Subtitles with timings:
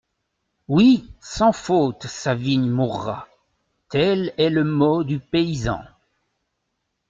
[0.67, 3.27] Oui, sans faute sa vigne mourra.»
[3.87, 5.83] Tel est le mot du paysan.